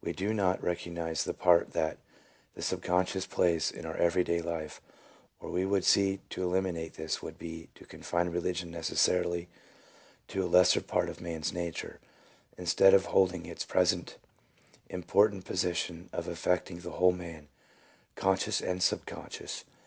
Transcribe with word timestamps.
We 0.00 0.14
do 0.14 0.32
not 0.32 0.64
recognize 0.64 1.22
the 1.24 1.34
part 1.34 1.72
that 1.72 1.98
the 2.54 2.62
sub 2.62 2.80
conscious 2.82 3.26
plays 3.26 3.70
in 3.70 3.84
our 3.84 3.94
every 3.98 4.24
day 4.24 4.40
life, 4.40 4.80
or 5.38 5.50
we 5.50 5.66
would 5.66 5.84
see 5.84 6.20
to 6.30 6.42
eliminate 6.42 6.94
this 6.94 7.20
would 7.22 7.36
be 7.36 7.68
to 7.74 7.84
confine 7.84 8.30
religion 8.30 8.70
necessarily 8.70 9.50
to 10.28 10.42
a 10.42 10.48
lesser 10.48 10.80
part 10.80 11.10
of 11.10 11.20
man's 11.20 11.52
nature, 11.52 12.00
instead 12.56 12.94
of 12.94 13.02
its 13.02 13.10
holding 13.10 13.44
its 13.44 13.66
present 13.66 14.16
important 14.88 15.44
position 15.44 16.08
of 16.10 16.26
affect 16.26 16.70
ing 16.70 16.78
the 16.78 16.92
whole 16.92 17.12
man, 17.12 17.48
conscious 18.14 18.62
and 18.62 18.82
sub 18.82 19.04
conscious. 19.04 19.66